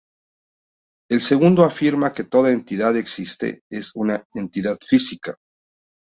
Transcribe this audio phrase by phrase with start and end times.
[1.11, 5.37] El segundo afirma que toda entidad existente es una entidad física.